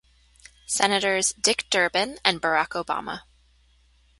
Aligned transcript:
Senators, 0.65 1.31
Dick 1.33 1.67
Durbin 1.69 2.17
and 2.25 2.41
Barack 2.41 2.69
Obama. 2.69 3.21